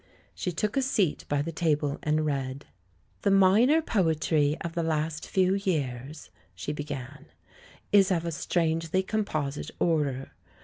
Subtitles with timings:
[0.33, 2.65] She took a seat by the table, and read."
[3.21, 7.27] 'The minor poetry of the last few years,' she began,
[7.91, 10.31] 'is of a strangely composite order.